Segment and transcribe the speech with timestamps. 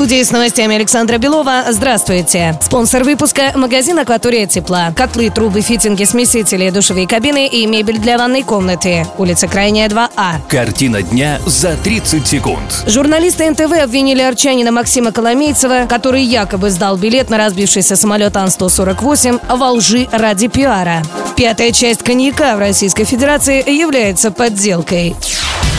[0.00, 1.64] Студии с новостями Александра Белова.
[1.68, 2.58] Здравствуйте.
[2.62, 4.94] Спонсор выпуска– магазин «Акватория тепла».
[4.96, 9.06] Котлы, трубы, фитинги, смесители, душевые кабины и мебель для ванной комнаты.
[9.18, 10.36] Улица Крайняя, 2А.
[10.48, 12.84] Картина дня за 30 секунд.
[12.86, 19.72] Журналисты НТВ обвинили арчанина Максима Коломейцева, который якобы сдал билет на разбившийся самолет Ан-148 во
[19.72, 21.02] лжи ради пиара.
[21.36, 25.14] Пятая часть коньяка в Российской Федерации является подделкой.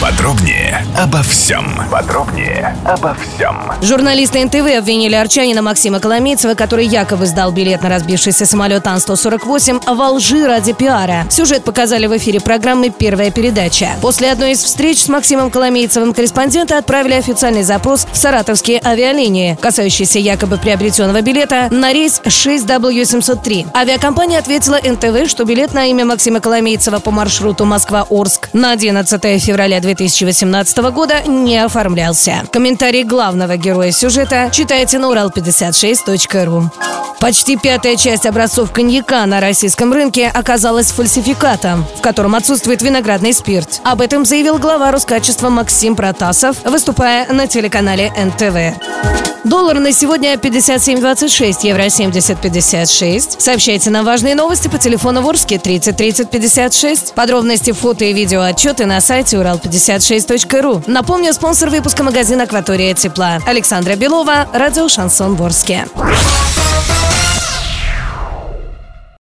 [0.01, 1.63] Подробнее обо всем.
[1.91, 3.55] Подробнее обо всем.
[3.83, 10.09] Журналисты НТВ обвинили арчанина Максима Коломейцева, который якобы сдал билет на разбившийся самолет Ан-148 во
[10.09, 11.27] лжи ради пиара.
[11.29, 13.89] Сюжет показали в эфире программы «Первая передача».
[14.01, 20.17] После одной из встреч с Максимом Коломейцевым корреспонденты отправили официальный запрос в саратовские авиалинии, касающийся
[20.17, 23.67] якобы приобретенного билета на рейс 6W703.
[23.77, 29.79] Авиакомпания ответила НТВ, что билет на имя Максима Коломейцева по маршруту Москва-Орск на 11 февраля
[29.93, 32.43] 2018 года не оформлялся.
[32.51, 36.71] Комментарий главного героя сюжета читайте на урал56.ру.
[37.19, 43.79] Почти пятая часть образцов коньяка на российском рынке оказалась фальсификатом, в котором отсутствует виноградный спирт.
[43.83, 49.30] Об этом заявил глава Роскачества Максим Протасов, выступая на телеканале НТВ.
[49.43, 53.39] Доллар на сегодня 57.26, евро 70.56.
[53.39, 57.13] Сообщайте нам важные новости по телефону Ворске 30 30 56.
[57.15, 60.83] Подробности, фото и видео отчеты на сайте урал56.ру.
[60.85, 63.39] Напомню, спонсор выпуска магазин «Акватория тепла».
[63.47, 65.87] Александра Белова, радио «Шансон Ворске».